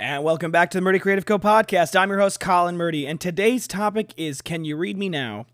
And 0.00 0.24
welcome 0.24 0.50
back 0.50 0.70
to 0.70 0.78
the 0.78 0.80
Murdy 0.80 0.98
Creative 0.98 1.26
Co 1.26 1.38
podcast. 1.38 1.94
I'm 1.94 2.08
your 2.08 2.20
host, 2.20 2.40
Colin 2.40 2.78
Murdy, 2.78 3.06
and 3.06 3.20
today's 3.20 3.68
topic 3.68 4.14
is 4.16 4.40
Can 4.40 4.64
You 4.64 4.78
Read 4.78 4.96
Me 4.96 5.10
Now? 5.10 5.44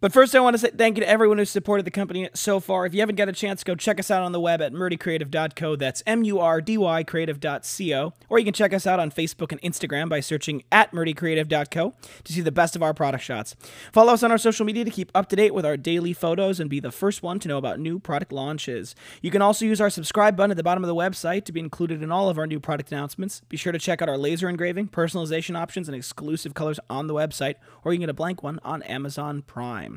But 0.00 0.12
first, 0.12 0.32
I 0.36 0.38
want 0.38 0.54
to 0.54 0.58
say 0.58 0.70
thank 0.70 0.96
you 0.96 1.02
to 1.02 1.08
everyone 1.08 1.38
who's 1.38 1.50
supported 1.50 1.84
the 1.84 1.90
company 1.90 2.28
so 2.32 2.60
far. 2.60 2.86
If 2.86 2.94
you 2.94 3.00
haven't 3.00 3.16
got 3.16 3.28
a 3.28 3.32
chance, 3.32 3.64
go 3.64 3.74
check 3.74 3.98
us 3.98 4.12
out 4.12 4.22
on 4.22 4.30
the 4.30 4.38
web 4.38 4.62
at 4.62 4.72
murdycreative.co. 4.72 5.74
That's 5.74 6.04
M 6.06 6.22
U 6.22 6.38
R 6.38 6.60
D 6.60 6.78
Y 6.78 7.02
creative.co. 7.02 8.12
Or 8.28 8.38
you 8.38 8.44
can 8.44 8.54
check 8.54 8.72
us 8.72 8.86
out 8.86 9.00
on 9.00 9.10
Facebook 9.10 9.50
and 9.50 9.60
Instagram 9.60 10.08
by 10.08 10.20
searching 10.20 10.62
at 10.70 10.92
murdycreative.co 10.92 11.94
to 12.22 12.32
see 12.32 12.40
the 12.40 12.52
best 12.52 12.76
of 12.76 12.82
our 12.82 12.94
product 12.94 13.24
shots. 13.24 13.56
Follow 13.92 14.12
us 14.12 14.22
on 14.22 14.30
our 14.30 14.38
social 14.38 14.64
media 14.64 14.84
to 14.84 14.90
keep 14.92 15.10
up 15.16 15.28
to 15.30 15.36
date 15.36 15.52
with 15.52 15.66
our 15.66 15.76
daily 15.76 16.12
photos 16.12 16.60
and 16.60 16.70
be 16.70 16.78
the 16.78 16.92
first 16.92 17.24
one 17.24 17.40
to 17.40 17.48
know 17.48 17.58
about 17.58 17.80
new 17.80 17.98
product 17.98 18.30
launches. 18.30 18.94
You 19.20 19.32
can 19.32 19.42
also 19.42 19.64
use 19.64 19.80
our 19.80 19.90
subscribe 19.90 20.36
button 20.36 20.52
at 20.52 20.56
the 20.56 20.62
bottom 20.62 20.84
of 20.84 20.88
the 20.88 20.94
website 20.94 21.44
to 21.46 21.52
be 21.52 21.58
included 21.58 22.04
in 22.04 22.12
all 22.12 22.28
of 22.28 22.38
our 22.38 22.46
new 22.46 22.60
product 22.60 22.92
announcements. 22.92 23.42
Be 23.48 23.56
sure 23.56 23.72
to 23.72 23.80
check 23.80 24.00
out 24.00 24.08
our 24.08 24.16
laser 24.16 24.48
engraving, 24.48 24.90
personalization 24.90 25.56
options, 25.56 25.88
and 25.88 25.96
exclusive 25.96 26.54
colors 26.54 26.78
on 26.88 27.08
the 27.08 27.14
website, 27.14 27.56
or 27.82 27.92
you 27.92 27.98
can 27.98 28.02
get 28.02 28.10
a 28.10 28.14
blank 28.14 28.44
one 28.44 28.60
on 28.62 28.84
Amazon 28.84 29.42
Prime. 29.42 29.87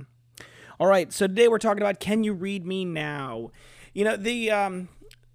All 0.82 0.88
right, 0.88 1.14
so 1.14 1.28
today 1.28 1.48
we're 1.48 1.60
talking 1.60 1.84
about 1.84 2.00
can 2.00 2.24
you 2.24 2.34
read 2.34 2.66
me 2.66 2.86
now? 2.86 3.52
You 3.94 4.04
know, 4.04 4.18
the 4.18 4.50
um 4.50 4.90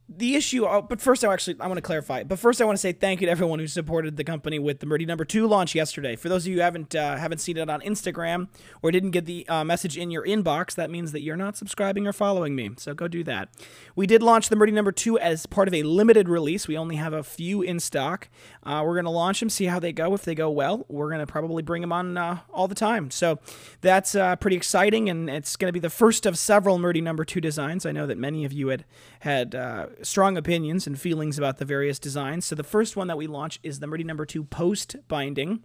the 0.09 0.37
issue 0.37 0.65
oh, 0.65 0.81
but 0.83 1.01
first 1.01 1.25
i 1.25 1.33
actually 1.33 1.57
i 1.59 1.67
want 1.67 1.77
to 1.77 1.83
clarify 1.83 2.23
but 2.23 2.39
first 2.39 2.63
i 2.63 2.65
want 2.65 2.77
to 2.77 2.81
say 2.81 2.93
thank 2.93 3.21
you 3.21 3.27
to 3.27 3.31
everyone 3.31 3.59
who 3.59 3.67
supported 3.67 4.17
the 4.17 4.23
company 4.23 4.57
with 4.57 4.79
the 4.79 4.87
murdy 4.87 5.05
number 5.05 5.25
two 5.25 5.49
launch 5.49 5.75
yesterday. 5.75 6.15
For 6.15 6.29
those 6.29 6.45
of 6.45 6.51
you 6.51 6.57
who 6.57 6.63
haven't 6.63 6.95
uh, 6.95 7.17
haven't 7.17 7.39
seen 7.39 7.57
it 7.57 7.69
on 7.69 7.81
instagram 7.81 8.49
or 8.83 8.93
didn't 8.93 9.11
get 9.11 9.25
the 9.25 9.49
uh, 9.49 9.65
message 9.65 9.99
in 9.99 10.13
your 10.13 10.25
inbox 10.25 10.77
that 10.77 10.91
means 10.91 11.11
that 11.11 11.23
you're 11.23 11.37
not 11.37 11.57
subscribing 11.57 12.07
or 12.07 12.13
following 12.13 12.55
me 12.55 12.71
so 12.77 12.95
go 12.95 13.09
do 13.09 13.25
that. 13.25 13.49
We 13.97 14.07
did 14.07 14.23
launch 14.23 14.49
the 14.49 14.55
murdy 14.55 14.71
number 14.71 14.93
two 14.93 15.19
as 15.19 15.47
part 15.47 15.67
of 15.67 15.75
a 15.75 15.83
limited 15.83 16.29
release. 16.29 16.69
We 16.69 16.79
only 16.79 16.97
have 16.97 17.13
a 17.13 17.25
few 17.25 17.63
in 17.63 17.81
stock. 17.81 18.29
Uh, 18.63 18.83
we're 18.85 18.95
going 18.95 19.05
to 19.05 19.11
launch 19.11 19.41
them 19.41 19.51
see 19.51 19.65
how 19.65 19.81
they 19.81 19.93
go. 19.93 20.15
If 20.15 20.25
they 20.25 20.37
go 20.37 20.51
well 20.51 20.87
we're 20.89 21.09
going 21.09 21.21
to 21.21 21.27
probably 21.27 21.65
bring 21.65 21.81
them 21.81 21.93
on 21.93 22.17
uh, 22.17 22.39
all 22.53 22.69
the 22.69 22.77
time. 22.77 23.11
So 23.11 23.41
that's 23.81 24.15
uh, 24.15 24.37
pretty 24.37 24.57
exciting 24.57 25.11
and 25.11 25.29
it's 25.29 25.57
going 25.57 25.69
to 25.69 25.73
be 25.73 25.81
the 25.81 25.91
first 25.91 26.27
of 26.27 26.39
several 26.39 26.79
murdy 26.79 27.01
number 27.01 27.25
two 27.25 27.41
designs. 27.41 27.85
I 27.85 27.91
know 27.91 28.07
that 28.07 28.19
many 28.19 28.45
of 28.45 28.53
you 28.53 28.69
had 28.69 28.85
had 29.21 29.55
uh, 29.57 29.87
strong 30.03 30.37
opinions 30.37 30.87
and 30.87 31.01
feelings 31.01 31.39
about 31.39 31.59
the 31.59 31.65
various 31.65 31.99
designs. 31.99 32.45
So 32.45 32.55
the 32.55 32.63
first 32.65 32.97
one 32.97 33.07
that 33.09 33.17
we 33.17 33.27
launch 33.27 33.59
is 33.63 33.81
the 33.81 33.87
Murdy 33.87 34.05
number 34.05 34.27
two 34.27 34.45
post 34.45 34.97
binding. 35.09 35.65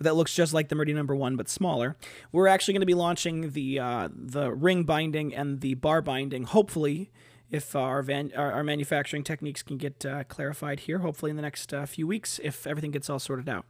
That 0.00 0.14
looks 0.14 0.34
just 0.34 0.54
like 0.54 0.68
the 0.68 0.74
Murdy 0.74 0.92
number 0.92 1.14
one, 1.14 1.36
but 1.36 1.48
smaller. 1.48 1.96
We're 2.30 2.46
actually 2.46 2.74
going 2.74 2.82
to 2.82 2.86
be 2.86 2.94
launching 2.94 3.50
the 3.50 3.80
uh, 3.80 4.08
the 4.12 4.52
ring 4.52 4.84
binding 4.84 5.34
and 5.34 5.60
the 5.60 5.74
bar 5.74 6.00
binding. 6.02 6.44
Hopefully, 6.44 7.10
if 7.50 7.74
our 7.74 8.02
van- 8.02 8.32
our, 8.36 8.52
our 8.52 8.62
manufacturing 8.62 9.24
techniques 9.24 9.62
can 9.62 9.76
get 9.76 10.06
uh, 10.06 10.24
clarified 10.24 10.80
here, 10.80 10.98
hopefully 10.98 11.30
in 11.30 11.36
the 11.36 11.42
next 11.42 11.74
uh, 11.74 11.84
few 11.86 12.06
weeks, 12.06 12.38
if 12.42 12.66
everything 12.66 12.92
gets 12.92 13.10
all 13.10 13.18
sorted 13.18 13.48
out. 13.48 13.66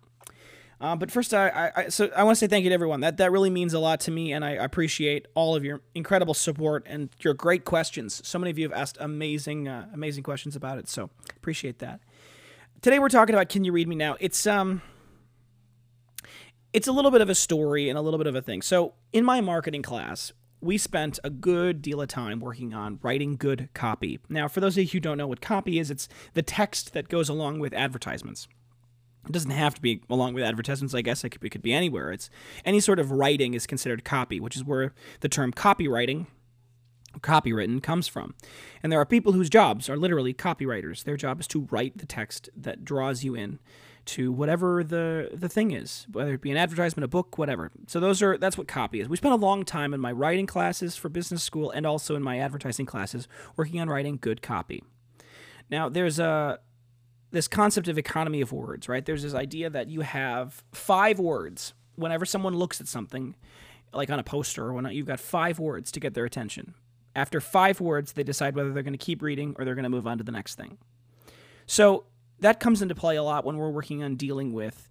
Uh, 0.81 0.95
but 0.95 1.11
first, 1.11 1.35
I, 1.35 1.73
I, 1.75 1.89
so 1.89 2.09
I 2.17 2.23
want 2.23 2.37
to 2.37 2.39
say 2.39 2.47
thank 2.47 2.63
you 2.63 2.71
to 2.71 2.75
everyone. 2.75 3.01
That 3.01 3.17
that 3.17 3.33
really 3.33 3.51
means 3.51 3.75
a 3.75 3.81
lot 3.81 3.99
to 4.01 4.13
me, 4.13 4.33
and 4.33 4.45
I 4.45 4.51
appreciate 4.51 5.27
all 5.35 5.57
of 5.57 5.65
your 5.65 5.81
incredible 5.95 6.35
support 6.35 6.85
and 6.87 7.11
your 7.21 7.35
great 7.35 7.65
questions. 7.65 8.21
So 8.25 8.39
many 8.39 8.51
of 8.51 8.59
you 8.59 8.69
have 8.69 8.79
asked 8.79 8.97
amazing, 9.01 9.67
uh, 9.67 9.89
amazing 9.93 10.23
questions 10.23 10.55
about 10.55 10.79
it. 10.79 10.89
So 10.89 11.11
appreciate 11.37 11.81
that. 11.81 12.01
Today 12.81 13.01
we're 13.01 13.09
talking 13.09 13.35
about 13.35 13.49
"Can 13.49 13.65
You 13.65 13.73
Read 13.73 13.89
Me 13.89 13.97
Now?" 13.97 14.17
It's 14.21 14.47
um, 14.47 14.83
it's 16.73 16.87
a 16.87 16.93
little 16.93 17.11
bit 17.11 17.23
of 17.23 17.29
a 17.29 17.35
story 17.35 17.89
and 17.89 17.99
a 17.99 18.03
little 18.03 18.19
bit 18.19 18.29
of 18.29 18.37
a 18.37 18.43
thing. 18.43 18.63
So 18.63 18.95
in 19.13 19.25
my 19.25 19.41
marketing 19.41 19.83
class, 19.83 20.33
we 20.61 20.79
spent 20.79 21.19
a 21.25 21.31
good 21.31 21.83
deal 21.83 22.01
of 22.01 22.07
time 22.07 22.39
working 22.39 22.73
on 22.73 23.01
writing 23.03 23.37
good 23.37 23.69
copy. 23.75 24.21
Now, 24.29 24.47
for 24.47 24.61
those 24.61 24.77
of 24.77 24.85
you 24.85 24.91
who 24.91 25.01
don't 25.01 25.19
know 25.19 25.27
what 25.27 25.41
copy 25.41 25.81
is, 25.81 25.91
it's 25.91 26.09
the 26.35 26.43
text 26.43 26.93
that 26.93 27.09
goes 27.09 27.29
along 27.29 27.59
with 27.59 27.73
advertisements. 27.73 28.47
It 29.27 29.33
doesn't 29.33 29.51
have 29.51 29.75
to 29.75 29.81
be 29.81 30.03
along 30.09 30.35
with 30.35 30.45
advertisements. 30.45 30.95
I 30.95 31.03
guess 31.03 31.25
it 31.25 31.31
could, 31.31 31.45
it 31.45 31.51
could 31.51 31.63
be 31.63 31.73
anywhere. 31.73 32.13
It's 32.13 32.31
any 32.65 32.81
sort 32.81 32.99
of 32.99 33.11
writing 33.11 33.55
is 33.55 33.67
considered 33.67 34.05
copy, 34.05 34.41
which 34.41 34.57
is 34.57 34.65
where 34.65 34.95
the 35.21 35.29
term 35.29 35.53
copywriting, 35.53 36.27
copywritten, 37.21 37.83
comes 37.83 38.09
from. 38.09 38.35
And 38.83 38.91
there 38.91 39.01
are 39.01 39.07
people 39.07 39.33
whose 39.33 39.51
jobs 39.51 39.89
are 39.89 39.97
literally 39.97 40.33
copywriters. 40.33 41.05
Their 41.05 41.17
job 41.17 41.41
is 41.41 41.47
to 41.49 41.69
write 41.71 41.99
the 41.99 42.07
text 42.07 42.49
that 42.57 42.85
draws 42.85 43.23
you 43.23 43.35
in 43.35 43.59
to 44.09 44.33
whatever 44.33 44.83
the 44.83 45.29
the 45.35 45.51
thing 45.51 45.71
is, 45.71 46.07
whether 46.11 46.33
it 46.33 46.41
be 46.41 46.51
an 46.51 46.57
advertisement, 46.57 47.05
a 47.05 47.09
book, 47.09 47.37
whatever. 47.37 47.71
So 47.87 48.01
those 48.01 48.23
are 48.23 48.39
that's 48.39 48.57
what 48.57 48.67
copy 48.67 49.01
is. 49.01 49.09
We 49.09 49.19
spent 49.19 49.35
a 49.35 49.37
long 49.37 49.67
time 49.67 49.93
in 49.93 50.01
my 50.01 50.13
writing 50.13 50.47
classes 50.47 50.97
for 50.97 51.11
business 51.11 51.43
school 51.43 51.71
and 51.71 51.85
also 51.85 52.17
in 52.17 52.23
my 52.23 52.39
advertising 52.39 52.87
classes 52.87 53.29
working 53.57 53.81
on 53.81 53.91
writing 53.91 54.19
good 54.19 54.41
copy. 54.41 54.83
Now 55.71 55.91
there's 55.91 56.19
a 56.19 56.59
this 57.31 57.49
concept 57.49 57.89
of 57.89 57.99
economy 57.99 58.41
of 58.41 58.53
words, 58.53 58.89
right? 58.89 59.05
There's 59.05 59.23
this 59.23 59.35
idea 59.35 59.71
that 59.71 59.89
you 59.89 60.01
have 60.01 60.63
five 60.73 61.19
words 61.19 61.75
whenever 61.97 62.25
someone 62.25 62.55
looks 62.55 62.81
at 62.81 62.89
something, 62.89 63.35
like 63.93 64.11
on 64.11 64.19
a 64.19 64.23
poster 64.23 64.65
or 64.65 64.73
whatnot, 64.73 64.95
you've 64.95 65.07
got 65.07 65.21
five 65.21 65.59
words 65.59 65.91
to 65.93 66.01
get 66.01 66.15
their 66.15 66.25
attention. 66.25 66.75
After 67.17 67.41
five 67.41 67.81
words, 67.81 68.13
they 68.13 68.23
decide 68.23 68.55
whether 68.55 68.73
they're 68.73 68.83
going 68.83 68.93
to 68.93 68.99
keep 68.99 69.23
reading 69.23 69.57
or 69.59 69.65
they're 69.65 69.75
going 69.75 69.83
to 69.83 69.89
move 69.91 70.07
on 70.07 70.19
to 70.19 70.25
the 70.25 70.33
next 70.33 70.55
thing. 70.55 70.79
So 71.67 72.05
that 72.41 72.61
comes 72.61 72.81
into 72.81 72.95
play 72.95 73.17
a 73.17 73.23
lot 73.23 73.45
when 73.45 73.57
we're 73.57 73.71
working 73.71 74.03
on 74.03 74.15
dealing 74.15 74.53
with 74.53 74.89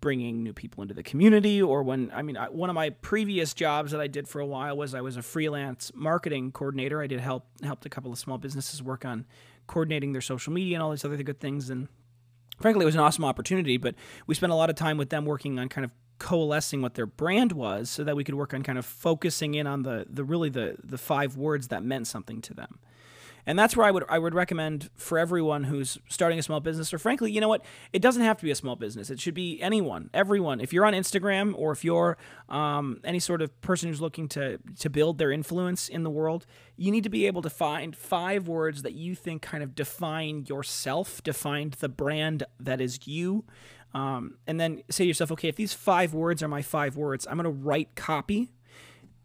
bringing 0.00 0.42
new 0.42 0.52
people 0.52 0.82
into 0.82 0.94
the 0.94 1.02
community 1.02 1.60
or 1.60 1.82
when 1.82 2.10
i 2.14 2.22
mean 2.22 2.36
one 2.50 2.68
of 2.68 2.74
my 2.74 2.90
previous 2.90 3.54
jobs 3.54 3.92
that 3.92 4.00
i 4.00 4.06
did 4.06 4.28
for 4.28 4.40
a 4.40 4.46
while 4.46 4.76
was 4.76 4.94
i 4.94 5.00
was 5.00 5.16
a 5.16 5.22
freelance 5.22 5.90
marketing 5.94 6.52
coordinator 6.52 7.02
i 7.02 7.06
did 7.06 7.18
help 7.18 7.46
helped 7.62 7.86
a 7.86 7.88
couple 7.88 8.12
of 8.12 8.18
small 8.18 8.36
businesses 8.36 8.82
work 8.82 9.04
on 9.04 9.24
coordinating 9.66 10.12
their 10.12 10.22
social 10.22 10.52
media 10.52 10.76
and 10.76 10.82
all 10.82 10.90
these 10.90 11.04
other 11.04 11.22
good 11.22 11.40
things. 11.40 11.70
And 11.70 11.88
frankly, 12.58 12.82
it 12.82 12.86
was 12.86 12.94
an 12.94 13.00
awesome 13.00 13.24
opportunity, 13.24 13.76
but 13.76 13.94
we 14.26 14.34
spent 14.34 14.52
a 14.52 14.56
lot 14.56 14.70
of 14.70 14.76
time 14.76 14.96
with 14.96 15.10
them 15.10 15.24
working 15.24 15.58
on 15.58 15.68
kind 15.68 15.84
of 15.84 15.90
coalescing 16.18 16.80
what 16.80 16.94
their 16.94 17.06
brand 17.06 17.52
was 17.52 17.90
so 17.90 18.02
that 18.02 18.16
we 18.16 18.24
could 18.24 18.34
work 18.34 18.54
on 18.54 18.62
kind 18.62 18.78
of 18.78 18.86
focusing 18.86 19.54
in 19.54 19.66
on 19.66 19.82
the, 19.82 20.06
the 20.08 20.24
really 20.24 20.48
the, 20.48 20.76
the 20.82 20.96
five 20.96 21.36
words 21.36 21.68
that 21.68 21.82
meant 21.82 22.06
something 22.06 22.40
to 22.40 22.54
them 22.54 22.78
and 23.46 23.56
that's 23.58 23.76
where 23.76 23.86
I 23.86 23.90
would 23.90 24.04
I 24.08 24.18
would 24.18 24.34
recommend 24.34 24.90
for 24.96 25.18
everyone 25.18 25.64
who's 25.64 25.98
starting 26.08 26.38
a 26.38 26.42
small 26.42 26.60
business, 26.60 26.92
or 26.92 26.98
frankly, 26.98 27.30
you 27.30 27.40
know 27.40 27.48
what, 27.48 27.64
it 27.92 28.02
doesn't 28.02 28.22
have 28.22 28.36
to 28.38 28.44
be 28.44 28.50
a 28.50 28.56
small 28.56 28.74
business. 28.74 29.08
It 29.08 29.20
should 29.20 29.34
be 29.34 29.62
anyone, 29.62 30.10
everyone. 30.12 30.60
If 30.60 30.72
you're 30.72 30.84
on 30.84 30.94
Instagram 30.94 31.54
or 31.56 31.70
if 31.72 31.84
you're 31.84 32.18
um, 32.48 33.00
any 33.04 33.20
sort 33.20 33.40
of 33.40 33.58
person 33.60 33.88
who's 33.88 34.00
looking 34.00 34.28
to 34.30 34.58
to 34.80 34.90
build 34.90 35.18
their 35.18 35.30
influence 35.30 35.88
in 35.88 36.02
the 36.02 36.10
world, 36.10 36.44
you 36.76 36.90
need 36.90 37.04
to 37.04 37.10
be 37.10 37.26
able 37.26 37.42
to 37.42 37.50
find 37.50 37.96
five 37.96 38.48
words 38.48 38.82
that 38.82 38.94
you 38.94 39.14
think 39.14 39.42
kind 39.42 39.62
of 39.62 39.74
define 39.74 40.44
yourself, 40.48 41.22
define 41.22 41.72
the 41.78 41.88
brand 41.88 42.42
that 42.58 42.80
is 42.80 43.06
you. 43.06 43.44
Um, 43.94 44.36
and 44.46 44.60
then 44.60 44.82
say 44.90 45.04
to 45.04 45.08
yourself, 45.08 45.32
okay, 45.32 45.48
if 45.48 45.56
these 45.56 45.72
five 45.72 46.12
words 46.12 46.42
are 46.42 46.48
my 46.48 46.60
five 46.60 46.96
words, 46.96 47.26
I'm 47.26 47.38
going 47.38 47.44
to 47.44 47.50
write 47.50 47.94
copy 47.94 48.50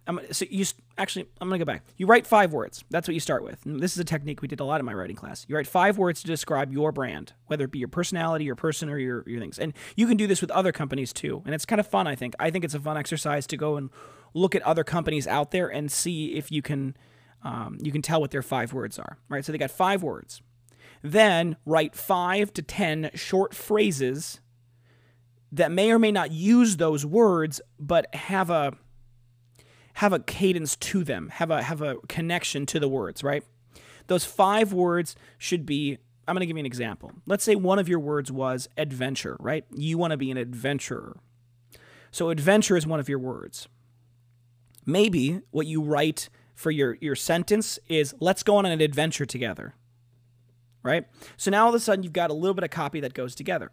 I'm, 0.08 0.20
so 0.32 0.46
you 0.50 0.66
actually, 1.02 1.28
I'm 1.40 1.50
gonna 1.50 1.60
go 1.60 1.66
back. 1.66 1.84
You 1.98 2.06
write 2.06 2.28
five 2.28 2.54
words. 2.54 2.84
That's 2.90 3.08
what 3.08 3.14
you 3.14 3.20
start 3.20 3.44
with. 3.44 3.66
And 3.66 3.80
this 3.80 3.94
is 3.94 4.00
a 4.00 4.04
technique 4.04 4.42
we 4.42 4.48
did 4.48 4.60
a 4.60 4.64
lot 4.64 4.80
in 4.80 4.86
my 4.86 4.94
writing 4.94 5.16
class. 5.16 5.46
You 5.48 5.56
write 5.56 5.68
five 5.68 5.98
words 5.98 6.22
to 6.22 6.28
describe 6.28 6.72
your 6.72 6.92
brand, 6.92 7.34
whether 7.48 7.66
it 7.66 7.72
be 7.72 7.80
your 7.80 7.88
personality, 7.88 8.46
your 8.46 8.56
person, 8.56 8.90
or 8.90 8.98
your 8.98 9.24
your 9.28 9.40
things. 9.40 9.60
And 9.60 9.74
you 9.96 10.08
can 10.08 10.18
do 10.18 10.28
this 10.28 10.42
with 10.42 10.52
other 10.52 10.72
companies 10.72 11.12
too. 11.12 11.42
And 11.46 11.56
it's 11.56 11.66
kind 11.66 11.80
of 11.80 11.88
fun. 11.88 12.08
I 12.08 12.16
think. 12.16 12.36
I 12.40 12.52
think 12.52 12.64
it's 12.64 12.76
a 12.76 12.80
fun 12.80 12.98
exercise 12.98 13.48
to 13.48 13.58
go 13.58 13.78
and 13.78 13.90
look 14.34 14.56
at 14.56 14.62
other 14.62 14.84
companies 14.84 15.28
out 15.28 15.52
there 15.52 15.68
and 15.68 15.92
see 15.92 16.36
if 16.36 16.52
you 16.52 16.62
can 16.62 16.96
um, 17.44 17.78
you 17.82 17.92
can 17.92 18.02
tell 18.02 18.22
what 18.22 18.32
their 18.32 18.44
five 18.44 18.72
words 18.72 19.00
are. 19.00 19.18
Right. 19.30 19.44
So 19.44 19.52
they 19.52 19.58
got 19.58 19.72
five 19.72 20.04
words. 20.04 20.42
Then 21.02 21.58
write 21.66 21.96
five 21.96 22.54
to 22.54 22.62
ten 22.62 23.10
short 23.16 23.56
phrases 23.56 24.40
that 25.52 25.72
may 25.72 25.92
or 25.92 26.00
may 26.00 26.12
not 26.12 26.32
use 26.32 26.78
those 26.78 27.06
words, 27.06 27.60
but 27.80 28.14
have 28.16 28.50
a 28.50 28.74
have 30.02 30.14
a 30.14 30.20
cadence 30.20 30.76
to 30.78 31.04
them, 31.04 31.30
have 31.30 31.52
a 31.52 31.62
have 31.62 31.80
a 31.84 31.98
connection 32.08 32.66
to 32.66 32.80
the 32.80 32.90
words, 32.90 33.24
right? 33.24 33.44
Those 34.08 34.26
five 34.26 34.74
words 34.74 35.16
should 35.38 35.64
be 35.64 36.00
I'm 36.28 36.34
going 36.34 36.40
to 36.40 36.48
give 36.48 36.58
you 36.58 36.62
an 36.62 36.66
example. 36.66 37.12
Let's 37.28 37.44
say 37.44 37.54
one 37.54 37.78
of 37.78 37.88
your 37.88 38.00
words 38.00 38.32
was 38.32 38.68
adventure, 38.78 39.38
right? 39.40 39.64
You 39.72 40.00
want 40.00 40.10
to 40.10 40.18
be 40.18 40.32
an 40.32 40.38
adventurer. 40.38 41.18
So 42.10 42.32
adventure 42.32 42.76
is 42.76 42.88
one 42.88 43.00
of 43.00 43.10
your 43.10 43.20
words. 43.20 43.68
Maybe 44.88 45.42
what 45.52 45.68
you 45.68 45.84
write 45.84 46.30
for 46.56 46.72
your 46.72 46.98
your 47.00 47.16
sentence 47.16 47.78
is 47.88 48.16
let's 48.20 48.42
go 48.42 48.56
on 48.56 48.66
an 48.66 48.82
adventure 48.82 49.28
together. 49.28 49.76
Right? 50.82 51.06
So 51.38 51.52
now 51.52 51.66
all 51.66 51.70
of 51.70 51.76
a 51.76 51.80
sudden 51.80 52.02
you've 52.02 52.12
got 52.12 52.32
a 52.32 52.34
little 52.34 52.56
bit 52.56 52.64
of 52.64 52.72
copy 52.72 53.02
that 53.02 53.14
goes 53.14 53.36
together 53.36 53.70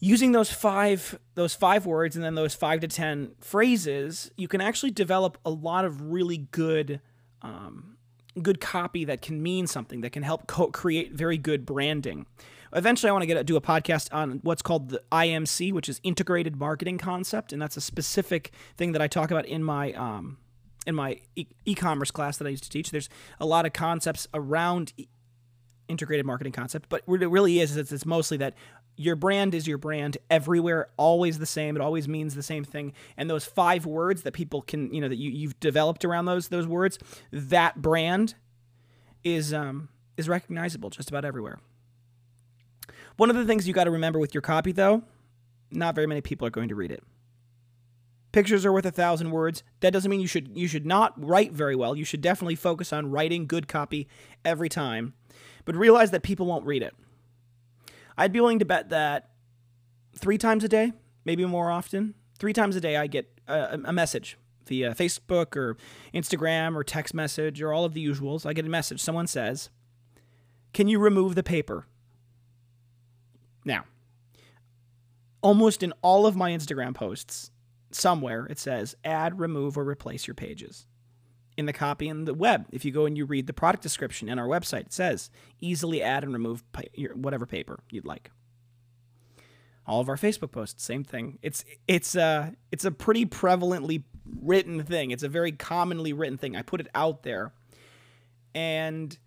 using 0.00 0.32
those 0.32 0.50
five 0.50 1.18
those 1.34 1.54
five 1.54 1.86
words 1.86 2.16
and 2.16 2.24
then 2.24 2.34
those 2.34 2.54
five 2.54 2.80
to 2.80 2.88
ten 2.88 3.32
phrases, 3.38 4.30
you 4.36 4.48
can 4.48 4.60
actually 4.60 4.90
develop 4.90 5.38
a 5.44 5.50
lot 5.50 5.84
of 5.84 6.10
really 6.10 6.38
good 6.38 7.00
um, 7.42 7.96
good 8.42 8.60
copy 8.60 9.04
that 9.04 9.22
can 9.22 9.42
mean 9.42 9.66
something 9.66 10.00
that 10.00 10.10
can 10.10 10.22
help 10.22 10.46
co- 10.46 10.68
create 10.68 11.12
very 11.12 11.38
good 11.38 11.64
branding. 11.64 12.26
Eventually, 12.72 13.10
I 13.10 13.12
want 13.12 13.22
to 13.22 13.26
get 13.26 13.36
a, 13.36 13.44
do 13.44 13.56
a 13.56 13.60
podcast 13.60 14.08
on 14.12 14.40
what's 14.42 14.62
called 14.62 14.90
the 14.90 15.02
IMC, 15.10 15.72
which 15.72 15.88
is 15.88 16.00
Integrated 16.04 16.56
Marketing 16.56 16.98
Concept, 16.98 17.52
and 17.52 17.60
that's 17.60 17.76
a 17.76 17.80
specific 17.80 18.52
thing 18.76 18.92
that 18.92 19.02
I 19.02 19.08
talk 19.08 19.30
about 19.30 19.44
in 19.46 19.64
my 19.64 19.92
um, 19.92 20.38
in 20.86 20.94
my 20.94 21.20
e- 21.36 21.46
e-commerce 21.64 22.10
class 22.10 22.38
that 22.38 22.46
I 22.46 22.50
used 22.50 22.64
to 22.64 22.70
teach. 22.70 22.90
There's 22.90 23.08
a 23.38 23.46
lot 23.46 23.66
of 23.66 23.72
concepts 23.72 24.28
around 24.32 24.92
integrated 25.90 26.24
marketing 26.24 26.52
concept, 26.52 26.88
but 26.88 27.02
what 27.06 27.22
it 27.22 27.28
really 27.28 27.60
is 27.60 27.72
is 27.72 27.76
it's, 27.76 27.92
it's 27.92 28.06
mostly 28.06 28.36
that 28.38 28.54
your 28.96 29.16
brand 29.16 29.54
is 29.54 29.66
your 29.66 29.78
brand 29.78 30.18
everywhere, 30.30 30.88
always 30.96 31.38
the 31.38 31.46
same. 31.46 31.76
It 31.76 31.82
always 31.82 32.06
means 32.06 32.34
the 32.34 32.42
same 32.42 32.64
thing. 32.64 32.92
And 33.16 33.30
those 33.30 33.44
five 33.44 33.86
words 33.86 34.22
that 34.22 34.32
people 34.32 34.62
can, 34.62 34.92
you 34.92 35.00
know, 35.00 35.08
that 35.08 35.16
you, 35.16 35.30
you've 35.30 35.58
developed 35.58 36.04
around 36.04 36.26
those 36.26 36.48
those 36.48 36.66
words, 36.66 36.98
that 37.32 37.80
brand 37.80 38.34
is 39.24 39.52
um, 39.52 39.88
is 40.16 40.28
recognizable 40.28 40.90
just 40.90 41.08
about 41.08 41.24
everywhere. 41.24 41.58
One 43.16 43.30
of 43.30 43.36
the 43.36 43.44
things 43.44 43.66
you 43.66 43.74
got 43.74 43.84
to 43.84 43.90
remember 43.90 44.18
with 44.18 44.34
your 44.34 44.42
copy, 44.42 44.72
though, 44.72 45.02
not 45.70 45.94
very 45.94 46.06
many 46.06 46.20
people 46.20 46.46
are 46.46 46.50
going 46.50 46.68
to 46.68 46.74
read 46.74 46.90
it. 46.90 47.02
Pictures 48.32 48.64
are 48.64 48.72
worth 48.72 48.86
a 48.86 48.92
thousand 48.92 49.30
words. 49.30 49.62
That 49.80 49.92
doesn't 49.92 50.10
mean 50.10 50.20
you 50.20 50.28
should 50.28 50.56
you 50.56 50.68
should 50.68 50.86
not 50.86 51.12
write 51.22 51.52
very 51.52 51.74
well. 51.74 51.96
You 51.96 52.04
should 52.04 52.20
definitely 52.20 52.54
focus 52.54 52.92
on 52.92 53.10
writing 53.10 53.46
good 53.46 53.66
copy 53.66 54.08
every 54.44 54.68
time, 54.68 55.14
but 55.64 55.76
realize 55.76 56.10
that 56.10 56.22
people 56.22 56.46
won't 56.46 56.66
read 56.66 56.82
it. 56.82 56.94
I'd 58.16 58.32
be 58.32 58.40
willing 58.40 58.58
to 58.58 58.64
bet 58.64 58.90
that 58.90 59.30
three 60.16 60.38
times 60.38 60.64
a 60.64 60.68
day, 60.68 60.92
maybe 61.24 61.44
more 61.44 61.70
often, 61.70 62.14
three 62.38 62.52
times 62.52 62.76
a 62.76 62.80
day, 62.80 62.96
I 62.96 63.06
get 63.06 63.40
a, 63.48 63.78
a 63.84 63.92
message 63.92 64.36
via 64.66 64.94
Facebook 64.94 65.56
or 65.56 65.76
Instagram 66.14 66.76
or 66.76 66.84
text 66.84 67.14
message 67.14 67.60
or 67.62 67.72
all 67.72 67.84
of 67.84 67.94
the 67.94 68.04
usuals. 68.04 68.46
I 68.46 68.52
get 68.52 68.64
a 68.64 68.68
message. 68.68 69.00
Someone 69.00 69.26
says, 69.26 69.70
Can 70.72 70.88
you 70.88 70.98
remove 70.98 71.34
the 71.34 71.42
paper? 71.42 71.86
Now, 73.64 73.84
almost 75.42 75.82
in 75.82 75.92
all 76.02 76.26
of 76.26 76.36
my 76.36 76.50
Instagram 76.50 76.94
posts, 76.94 77.50
somewhere 77.90 78.46
it 78.46 78.58
says 78.58 78.94
add, 79.04 79.40
remove, 79.40 79.76
or 79.76 79.84
replace 79.84 80.26
your 80.26 80.34
pages. 80.34 80.86
In 81.56 81.66
the 81.66 81.72
copy 81.72 82.08
in 82.08 82.24
the 82.24 82.32
web, 82.32 82.66
if 82.72 82.84
you 82.84 82.90
go 82.90 83.04
and 83.04 83.18
you 83.18 83.26
read 83.26 83.46
the 83.46 83.52
product 83.52 83.82
description 83.82 84.28
in 84.28 84.38
our 84.38 84.46
website, 84.46 84.86
it 84.86 84.92
says 84.92 85.30
easily 85.60 86.02
add 86.02 86.22
and 86.22 86.32
remove 86.32 86.62
whatever 87.14 87.44
paper 87.44 87.80
you'd 87.90 88.06
like. 88.06 88.30
All 89.86 90.00
of 90.00 90.08
our 90.08 90.16
Facebook 90.16 90.52
posts, 90.52 90.82
same 90.82 91.04
thing. 91.04 91.38
It's 91.42 91.64
it's 91.86 92.14
a 92.14 92.54
it's 92.70 92.84
a 92.84 92.90
pretty 92.90 93.26
prevalently 93.26 94.04
written 94.40 94.84
thing. 94.84 95.10
It's 95.10 95.24
a 95.24 95.28
very 95.28 95.52
commonly 95.52 96.12
written 96.12 96.38
thing. 96.38 96.56
I 96.56 96.62
put 96.62 96.80
it 96.80 96.88
out 96.94 97.24
there, 97.24 97.52
and 98.54 99.18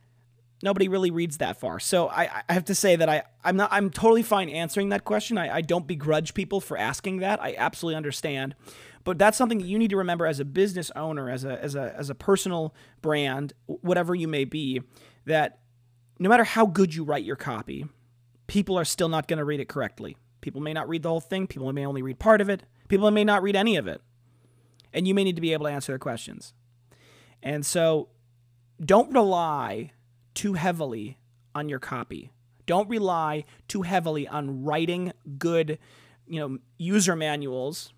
nobody 0.64 0.88
really 0.88 1.12
reads 1.12 1.38
that 1.38 1.60
far. 1.60 1.80
So 1.80 2.08
I, 2.08 2.44
I 2.48 2.54
have 2.54 2.66
to 2.66 2.76
say 2.76 2.96
that 2.96 3.10
I, 3.10 3.24
I'm 3.44 3.58
not 3.58 3.70
I'm 3.72 3.90
totally 3.90 4.24
fine 4.24 4.50
answering 4.50 4.90
that 4.90 5.04
question. 5.04 5.38
I, 5.38 5.56
I 5.56 5.62
don't 5.62 5.86
begrudge 5.86 6.34
people 6.34 6.62
for 6.62 6.78
asking 6.78 7.18
that. 7.18 7.42
I 7.44 7.56
absolutely 7.58 7.98
understand. 7.98 8.56
But 9.04 9.18
that's 9.18 9.38
something 9.38 9.58
that 9.58 9.68
you 9.68 9.78
need 9.78 9.90
to 9.90 9.98
remember 9.98 10.26
as 10.26 10.40
a 10.40 10.46
business 10.46 10.92
owner, 10.96 11.30
as 11.30 11.44
a 11.44 11.62
as 11.62 11.76
a 11.76 11.94
as 11.98 12.10
a 12.10 12.16
personal 12.16 12.74
brand, 13.02 13.54
whatever 13.66 14.16
you 14.16 14.28
may 14.28 14.46
be, 14.46 14.82
that 15.26 15.60
no 16.20 16.30
matter 16.30 16.44
how 16.44 16.66
good 16.66 16.96
you 16.96 17.04
write 17.04 17.26
your 17.26 17.36
copy, 17.36 17.86
people 18.48 18.78
are 18.78 18.86
still 18.86 19.10
not 19.10 19.28
going 19.28 19.40
to 19.40 19.46
read 19.46 19.60
it 19.60 19.68
correctly. 19.68 20.16
People 20.42 20.62
may 20.62 20.74
not 20.74 20.88
read 20.88 21.04
the 21.04 21.10
whole 21.10 21.22
thing, 21.22 21.48
people 21.48 21.72
may 21.74 21.86
only 21.86 22.02
read 22.02 22.20
part 22.20 22.42
of 22.42 22.50
it, 22.50 22.64
people 22.88 23.10
may 23.12 23.24
not 23.24 23.44
read 23.44 23.56
any 23.56 23.76
of 23.76 23.88
it. 23.88 24.02
And 24.94 25.08
you 25.08 25.14
may 25.14 25.24
need 25.24 25.36
to 25.36 25.42
be 25.42 25.54
able 25.54 25.66
to 25.66 25.72
answer 25.72 25.92
their 25.92 26.00
questions. 26.00 26.54
And 27.42 27.66
so 27.66 28.10
don't 28.84 29.14
rely 29.14 29.92
too 30.34 30.54
heavily 30.54 31.18
on 31.56 31.68
your 31.68 31.80
copy. 31.80 32.32
Don't 32.66 32.90
rely 32.90 33.44
too 33.68 33.82
heavily 33.82 34.28
on 34.28 34.64
writing 34.64 35.12
good, 35.38 35.80
you 36.28 36.40
know, 36.40 36.60
user 36.78 37.16
manuals 37.16 37.92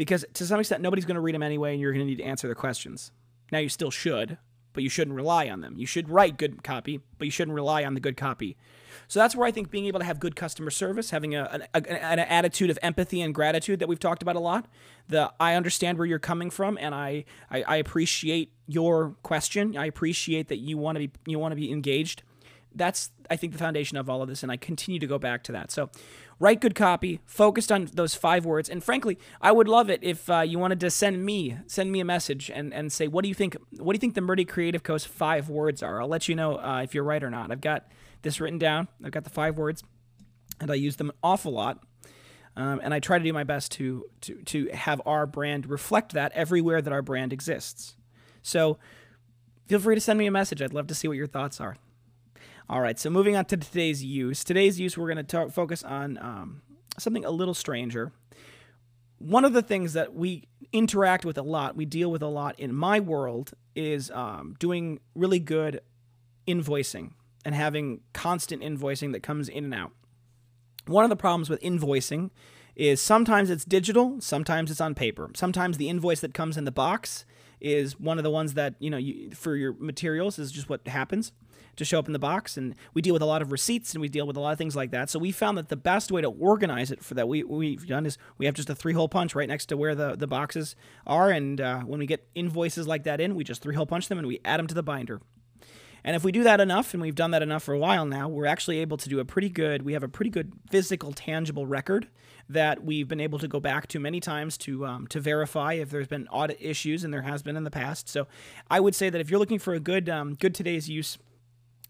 because 0.00 0.24
to 0.32 0.46
some 0.46 0.58
extent 0.58 0.80
nobody's 0.80 1.04
going 1.04 1.16
to 1.16 1.20
read 1.20 1.34
them 1.34 1.42
anyway 1.42 1.72
and 1.72 1.80
you're 1.80 1.92
going 1.92 2.06
to 2.06 2.08
need 2.08 2.16
to 2.16 2.24
answer 2.24 2.48
their 2.48 2.54
questions. 2.54 3.12
Now 3.52 3.58
you 3.58 3.68
still 3.68 3.90
should, 3.90 4.38
but 4.72 4.82
you 4.82 4.88
shouldn't 4.88 5.14
rely 5.14 5.50
on 5.50 5.60
them. 5.60 5.74
You 5.76 5.84
should 5.84 6.08
write 6.08 6.38
good 6.38 6.64
copy, 6.64 7.02
but 7.18 7.26
you 7.26 7.30
shouldn't 7.30 7.54
rely 7.54 7.84
on 7.84 7.92
the 7.92 8.00
good 8.00 8.16
copy. 8.16 8.56
So 9.08 9.20
that's 9.20 9.36
where 9.36 9.46
I 9.46 9.50
think 9.50 9.70
being 9.70 9.84
able 9.84 10.00
to 10.00 10.06
have 10.06 10.18
good 10.18 10.36
customer 10.36 10.70
service, 10.70 11.10
having 11.10 11.34
a, 11.34 11.66
an, 11.74 11.84
an 11.84 12.18
attitude 12.18 12.70
of 12.70 12.78
empathy 12.80 13.20
and 13.20 13.34
gratitude 13.34 13.78
that 13.80 13.88
we've 13.88 14.00
talked 14.00 14.22
about 14.22 14.36
a 14.36 14.40
lot, 14.40 14.68
the 15.06 15.30
I 15.38 15.54
understand 15.54 15.98
where 15.98 16.06
you're 16.06 16.18
coming 16.18 16.48
from 16.48 16.78
and 16.80 16.94
I, 16.94 17.26
I, 17.50 17.62
I 17.64 17.76
appreciate 17.76 18.54
your 18.66 19.16
question. 19.22 19.76
I 19.76 19.84
appreciate 19.84 20.48
that 20.48 20.60
you 20.60 20.78
want 20.78 20.96
to 20.96 21.08
be 21.08 21.10
you 21.26 21.38
want 21.38 21.52
to 21.52 21.56
be 21.56 21.70
engaged. 21.70 22.22
That's 22.74 23.10
I 23.30 23.36
think 23.36 23.52
the 23.52 23.58
foundation 23.58 23.96
of 23.96 24.08
all 24.08 24.22
of 24.22 24.28
this, 24.28 24.42
and 24.42 24.50
I 24.50 24.56
continue 24.56 25.00
to 25.00 25.06
go 25.06 25.18
back 25.18 25.42
to 25.44 25.52
that. 25.52 25.70
So 25.70 25.90
write 26.38 26.60
good 26.60 26.74
copy, 26.74 27.20
focused 27.26 27.70
on 27.70 27.88
those 27.92 28.14
five 28.14 28.44
words. 28.44 28.68
And 28.68 28.82
frankly, 28.82 29.18
I 29.40 29.52
would 29.52 29.68
love 29.68 29.90
it 29.90 30.00
if 30.02 30.28
uh, 30.30 30.40
you 30.40 30.58
wanted 30.58 30.80
to 30.80 30.90
send 30.90 31.24
me 31.24 31.56
send 31.66 31.92
me 31.92 32.00
a 32.00 32.04
message 32.04 32.50
and, 32.52 32.72
and 32.72 32.92
say 32.92 33.06
what 33.08 33.22
do 33.22 33.28
you 33.28 33.34
think 33.34 33.56
what 33.78 33.92
do 33.92 33.96
you 33.96 34.00
think 34.00 34.14
the 34.14 34.20
Murdy 34.20 34.44
Creative 34.44 34.82
Co's 34.82 35.04
five 35.04 35.48
words 35.48 35.82
are. 35.82 36.00
I'll 36.00 36.08
let 36.08 36.28
you 36.28 36.34
know 36.34 36.56
uh, 36.58 36.80
if 36.82 36.94
you're 36.94 37.04
right 37.04 37.22
or 37.22 37.30
not. 37.30 37.50
I've 37.50 37.60
got 37.60 37.86
this 38.22 38.40
written 38.40 38.58
down. 38.58 38.88
I've 39.04 39.12
got 39.12 39.24
the 39.24 39.30
five 39.30 39.56
words, 39.56 39.82
and 40.60 40.70
I 40.70 40.74
use 40.74 40.96
them 40.96 41.10
an 41.10 41.16
awful 41.22 41.52
lot. 41.52 41.78
Um, 42.56 42.80
and 42.82 42.92
I 42.92 42.98
try 42.98 43.16
to 43.16 43.24
do 43.24 43.32
my 43.32 43.44
best 43.44 43.72
to, 43.72 44.06
to 44.22 44.42
to 44.42 44.68
have 44.74 45.00
our 45.06 45.26
brand 45.26 45.66
reflect 45.66 46.12
that 46.12 46.32
everywhere 46.32 46.82
that 46.82 46.92
our 46.92 47.02
brand 47.02 47.32
exists. 47.32 47.96
So 48.42 48.78
feel 49.66 49.78
free 49.78 49.94
to 49.94 50.00
send 50.00 50.18
me 50.18 50.26
a 50.26 50.30
message. 50.30 50.60
I'd 50.60 50.74
love 50.74 50.88
to 50.88 50.94
see 50.94 51.06
what 51.06 51.16
your 51.16 51.28
thoughts 51.28 51.60
are. 51.60 51.76
All 52.70 52.80
right, 52.80 52.96
so 52.96 53.10
moving 53.10 53.34
on 53.34 53.46
to 53.46 53.56
today's 53.56 54.04
use. 54.04 54.44
Today's 54.44 54.78
use, 54.78 54.96
we're 54.96 55.12
going 55.12 55.26
to 55.26 55.50
focus 55.50 55.82
on 55.82 56.16
um, 56.18 56.62
something 57.00 57.24
a 57.24 57.30
little 57.32 57.52
stranger. 57.52 58.12
One 59.18 59.44
of 59.44 59.52
the 59.52 59.60
things 59.60 59.94
that 59.94 60.14
we 60.14 60.44
interact 60.72 61.24
with 61.24 61.36
a 61.36 61.42
lot, 61.42 61.74
we 61.74 61.84
deal 61.84 62.12
with 62.12 62.22
a 62.22 62.28
lot 62.28 62.56
in 62.60 62.72
my 62.72 63.00
world, 63.00 63.54
is 63.74 64.08
um, 64.12 64.54
doing 64.60 65.00
really 65.16 65.40
good 65.40 65.80
invoicing 66.46 67.14
and 67.44 67.56
having 67.56 68.02
constant 68.12 68.62
invoicing 68.62 69.10
that 69.14 69.24
comes 69.24 69.48
in 69.48 69.64
and 69.64 69.74
out. 69.74 69.90
One 70.86 71.02
of 71.02 71.10
the 71.10 71.16
problems 71.16 71.50
with 71.50 71.60
invoicing 71.62 72.30
is 72.76 73.00
sometimes 73.00 73.50
it's 73.50 73.64
digital, 73.64 74.20
sometimes 74.20 74.70
it's 74.70 74.80
on 74.80 74.94
paper. 74.94 75.28
Sometimes 75.34 75.76
the 75.76 75.88
invoice 75.88 76.20
that 76.20 76.34
comes 76.34 76.56
in 76.56 76.66
the 76.66 76.70
box 76.70 77.24
is 77.60 77.98
one 77.98 78.18
of 78.18 78.24
the 78.24 78.30
ones 78.30 78.54
that, 78.54 78.74
you 78.78 78.90
know, 78.90 78.96
you, 78.96 79.30
for 79.30 79.56
your 79.56 79.74
materials 79.74 80.38
is 80.38 80.50
just 80.52 80.68
what 80.68 80.86
happens 80.86 81.32
to 81.76 81.84
show 81.84 81.98
up 81.98 82.06
in 82.06 82.12
the 82.12 82.18
box. 82.18 82.56
And 82.56 82.74
we 82.94 83.02
deal 83.02 83.12
with 83.12 83.22
a 83.22 83.26
lot 83.26 83.42
of 83.42 83.52
receipts 83.52 83.94
and 83.94 84.00
we 84.00 84.08
deal 84.08 84.26
with 84.26 84.36
a 84.36 84.40
lot 84.40 84.52
of 84.52 84.58
things 84.58 84.76
like 84.76 84.90
that. 84.90 85.10
So 85.10 85.18
we 85.18 85.32
found 85.32 85.58
that 85.58 85.68
the 85.68 85.76
best 85.76 86.12
way 86.12 86.20
to 86.20 86.28
organize 86.28 86.90
it 86.90 87.02
for 87.02 87.14
that 87.14 87.28
we, 87.28 87.42
we've 87.42 87.86
done 87.86 88.06
is 88.06 88.18
we 88.38 88.46
have 88.46 88.54
just 88.54 88.70
a 88.70 88.74
three 88.74 88.92
hole 88.92 89.08
punch 89.08 89.34
right 89.34 89.48
next 89.48 89.66
to 89.66 89.76
where 89.76 89.94
the, 89.94 90.16
the 90.16 90.26
boxes 90.26 90.76
are. 91.06 91.30
And 91.30 91.60
uh, 91.60 91.80
when 91.80 92.00
we 92.00 92.06
get 92.06 92.26
invoices 92.34 92.86
like 92.86 93.04
that 93.04 93.20
in, 93.20 93.34
we 93.34 93.44
just 93.44 93.62
three 93.62 93.74
hole 93.74 93.86
punch 93.86 94.08
them 94.08 94.18
and 94.18 94.26
we 94.26 94.40
add 94.44 94.58
them 94.58 94.66
to 94.66 94.74
the 94.74 94.82
binder. 94.82 95.20
And 96.04 96.16
if 96.16 96.24
we 96.24 96.32
do 96.32 96.42
that 96.44 96.60
enough, 96.60 96.94
and 96.94 97.02
we've 97.02 97.14
done 97.14 97.30
that 97.32 97.42
enough 97.42 97.62
for 97.62 97.74
a 97.74 97.78
while 97.78 98.06
now, 98.06 98.28
we're 98.28 98.46
actually 98.46 98.78
able 98.78 98.96
to 98.96 99.08
do 99.08 99.20
a 99.20 99.24
pretty 99.24 99.48
good, 99.48 99.82
we 99.82 99.92
have 99.92 100.02
a 100.02 100.08
pretty 100.08 100.30
good 100.30 100.52
physical, 100.70 101.12
tangible 101.12 101.66
record 101.66 102.08
that 102.48 102.82
we've 102.84 103.06
been 103.06 103.20
able 103.20 103.38
to 103.38 103.46
go 103.46 103.60
back 103.60 103.86
to 103.88 104.00
many 104.00 104.18
times 104.18 104.58
to 104.58 104.84
um, 104.84 105.06
to 105.08 105.20
verify 105.20 105.74
if 105.74 105.90
there's 105.90 106.08
been 106.08 106.26
audit 106.28 106.58
issues, 106.60 107.04
and 107.04 107.12
there 107.12 107.22
has 107.22 107.42
been 107.42 107.56
in 107.56 107.64
the 107.64 107.70
past. 107.70 108.08
So 108.08 108.26
I 108.70 108.80
would 108.80 108.94
say 108.94 109.10
that 109.10 109.20
if 109.20 109.30
you're 109.30 109.38
looking 109.38 109.60
for 109.60 109.74
a 109.74 109.80
good 109.80 110.08
um, 110.08 110.34
good 110.34 110.54
today's 110.54 110.88
use 110.88 111.18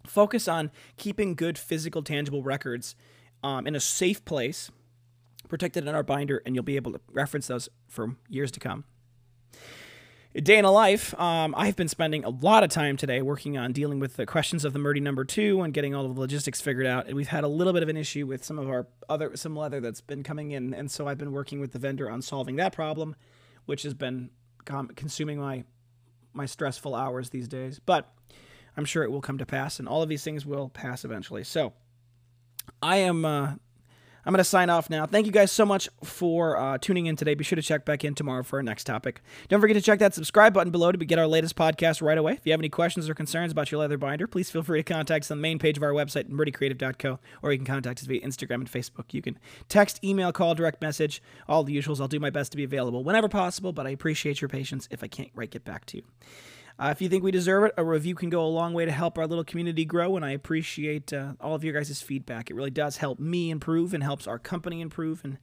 Focus 0.06 0.48
on 0.48 0.70
keeping 0.96 1.34
good 1.34 1.58
physical, 1.58 2.02
tangible 2.02 2.42
records 2.42 2.94
um, 3.42 3.66
in 3.66 3.74
a 3.74 3.80
safe 3.80 4.24
place, 4.24 4.70
protected 5.48 5.86
in 5.86 5.94
our 5.94 6.02
binder, 6.02 6.42
and 6.44 6.54
you'll 6.54 6.64
be 6.64 6.76
able 6.76 6.92
to 6.92 7.00
reference 7.12 7.46
those 7.46 7.68
for 7.88 8.16
years 8.28 8.50
to 8.52 8.60
come. 8.60 8.84
Day 10.32 10.58
in 10.58 10.64
a 10.64 10.70
life, 10.70 11.18
um, 11.18 11.56
I've 11.58 11.74
been 11.74 11.88
spending 11.88 12.22
a 12.22 12.28
lot 12.28 12.62
of 12.62 12.70
time 12.70 12.96
today 12.96 13.20
working 13.20 13.58
on 13.58 13.72
dealing 13.72 13.98
with 13.98 14.14
the 14.14 14.26
questions 14.26 14.64
of 14.64 14.72
the 14.72 14.78
Murdy 14.78 15.00
number 15.00 15.24
two 15.24 15.60
and 15.60 15.74
getting 15.74 15.92
all 15.92 16.06
of 16.06 16.14
the 16.14 16.20
logistics 16.20 16.60
figured 16.60 16.86
out. 16.86 17.08
And 17.08 17.16
we've 17.16 17.26
had 17.26 17.42
a 17.42 17.48
little 17.48 17.72
bit 17.72 17.82
of 17.82 17.88
an 17.88 17.96
issue 17.96 18.28
with 18.28 18.44
some 18.44 18.56
of 18.56 18.68
our 18.68 18.86
other 19.08 19.36
some 19.36 19.56
leather 19.56 19.80
that's 19.80 20.00
been 20.00 20.22
coming 20.22 20.52
in, 20.52 20.72
and 20.72 20.88
so 20.88 21.08
I've 21.08 21.18
been 21.18 21.32
working 21.32 21.58
with 21.58 21.72
the 21.72 21.80
vendor 21.80 22.08
on 22.08 22.22
solving 22.22 22.54
that 22.56 22.72
problem, 22.72 23.16
which 23.66 23.82
has 23.82 23.92
been 23.92 24.30
consuming 24.64 25.40
my 25.40 25.64
my 26.32 26.46
stressful 26.46 26.94
hours 26.94 27.30
these 27.30 27.48
days. 27.48 27.80
But 27.80 28.08
I'm 28.76 28.84
sure 28.84 29.02
it 29.02 29.10
will 29.10 29.20
come 29.20 29.38
to 29.38 29.46
pass, 29.46 29.80
and 29.80 29.88
all 29.88 30.00
of 30.00 30.08
these 30.08 30.22
things 30.22 30.46
will 30.46 30.68
pass 30.68 31.04
eventually. 31.04 31.42
So, 31.42 31.72
I 32.80 32.98
am. 32.98 33.24
Uh, 33.24 33.54
I'm 34.24 34.32
going 34.32 34.38
to 34.38 34.44
sign 34.44 34.70
off 34.70 34.90
now. 34.90 35.06
Thank 35.06 35.26
you 35.26 35.32
guys 35.32 35.50
so 35.50 35.64
much 35.64 35.88
for 36.04 36.56
uh, 36.56 36.78
tuning 36.78 37.06
in 37.06 37.16
today. 37.16 37.34
Be 37.34 37.44
sure 37.44 37.56
to 37.56 37.62
check 37.62 37.84
back 37.84 38.04
in 38.04 38.14
tomorrow 38.14 38.42
for 38.42 38.58
our 38.58 38.62
next 38.62 38.84
topic. 38.84 39.22
Don't 39.48 39.60
forget 39.60 39.76
to 39.76 39.82
check 39.82 39.98
that 40.00 40.14
subscribe 40.14 40.52
button 40.52 40.70
below 40.70 40.92
to 40.92 40.98
get 40.98 41.18
our 41.18 41.26
latest 41.26 41.56
podcast 41.56 42.02
right 42.02 42.18
away. 42.18 42.34
If 42.34 42.40
you 42.44 42.52
have 42.52 42.60
any 42.60 42.68
questions 42.68 43.08
or 43.08 43.14
concerns 43.14 43.52
about 43.52 43.70
your 43.72 43.80
leather 43.80 43.98
binder, 43.98 44.26
please 44.26 44.50
feel 44.50 44.62
free 44.62 44.80
to 44.80 44.82
contact 44.82 45.24
us 45.24 45.30
on 45.30 45.38
the 45.38 45.42
main 45.42 45.58
page 45.58 45.76
of 45.76 45.82
our 45.82 45.92
website, 45.92 46.28
murdycreative.co, 46.28 47.18
or 47.42 47.52
you 47.52 47.58
can 47.58 47.66
contact 47.66 48.00
us 48.00 48.06
via 48.06 48.20
Instagram 48.20 48.56
and 48.56 48.70
Facebook. 48.70 49.12
You 49.12 49.22
can 49.22 49.38
text, 49.68 50.02
email, 50.04 50.32
call, 50.32 50.54
direct 50.54 50.82
message, 50.82 51.22
all 51.48 51.64
the 51.64 51.76
usuals. 51.76 52.00
I'll 52.00 52.08
do 52.08 52.20
my 52.20 52.30
best 52.30 52.52
to 52.52 52.56
be 52.56 52.64
available 52.64 53.02
whenever 53.04 53.28
possible, 53.28 53.72
but 53.72 53.86
I 53.86 53.90
appreciate 53.90 54.40
your 54.40 54.48
patience 54.48 54.88
if 54.90 55.02
I 55.02 55.08
can't 55.08 55.30
right 55.34 55.50
get 55.50 55.64
back 55.64 55.86
to 55.86 55.98
you. 55.98 56.02
Uh, 56.80 56.88
if 56.88 57.02
you 57.02 57.10
think 57.10 57.22
we 57.22 57.30
deserve 57.30 57.64
it, 57.64 57.74
a 57.76 57.84
review 57.84 58.14
can 58.14 58.30
go 58.30 58.42
a 58.42 58.48
long 58.48 58.72
way 58.72 58.86
to 58.86 58.90
help 58.90 59.18
our 59.18 59.26
little 59.26 59.44
community 59.44 59.84
grow, 59.84 60.16
and 60.16 60.24
I 60.24 60.30
appreciate 60.30 61.12
uh, 61.12 61.34
all 61.38 61.54
of 61.54 61.62
your 61.62 61.74
guys' 61.74 62.00
feedback. 62.00 62.50
It 62.50 62.54
really 62.54 62.70
does 62.70 62.96
help 62.96 63.20
me 63.20 63.50
improve 63.50 63.92
and 63.92 64.02
helps 64.02 64.26
our 64.26 64.38
company 64.38 64.80
improve, 64.80 65.20
and 65.22 65.36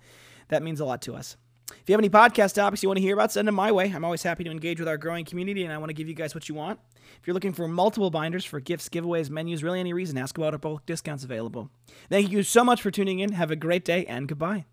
that 0.48 0.64
means 0.64 0.80
a 0.80 0.86
lot 0.86 1.00
to 1.04 1.14
us. 1.14 1.38
If 1.70 1.84
you 1.88 1.94
have 1.94 2.00
any 2.00 2.10
podcast 2.10 2.56
topics 2.56 2.82
you 2.82 2.90
want 2.90 2.98
to 2.98 3.04
hear 3.04 3.14
about, 3.14 3.32
send 3.32 3.48
them 3.48 3.54
my 3.54 3.72
way. 3.72 3.92
I'm 3.94 4.04
always 4.04 4.24
happy 4.24 4.46
to 4.46 4.50
engage 4.50 4.80
with 4.80 4.88
our 4.88 4.98
growing 4.98 5.26
community, 5.26 5.64
and 5.64 5.72
I 5.72 5.78
want 5.78 5.90
to 5.90 5.94
give 5.94 6.08
you 6.08 6.16
guys 6.16 6.34
what 6.34 6.50
you 6.50 6.56
want. 6.56 6.80
If 7.22 7.28
you're 7.28 7.36
looking 7.36 7.54
for 7.54 7.68
multiple 7.68 8.10
binders 8.10 8.44
for 8.44 8.60
gifts, 8.60 8.90
giveaways, 8.90 9.30
menus, 9.30 9.64
really 9.64 9.80
any 9.80 9.94
reason, 9.94 10.18
ask 10.18 10.38
about 10.40 10.54
our 10.54 10.60
bulk 10.60 10.88
discounts 10.88 11.24
available. 11.24 11.70
Thank 12.10 12.32
you 12.32 12.42
so 12.42 12.64
much 12.64 12.82
for 12.82 12.90
tuning 12.90 13.20
in. 13.20 13.34
Have 13.34 13.52
a 13.52 13.56
great 13.56 13.86
day, 13.86 14.06
and 14.08 14.28
goodbye. 14.28 14.66